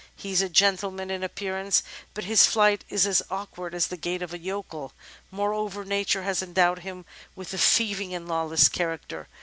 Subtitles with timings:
[0.15, 1.83] He is a gentleman in appear ance,
[2.15, 4.93] but his flight is as awkward as the gait of a yokel.
[5.29, 9.27] More over, Nature has endowed him with a thieving and lawless character.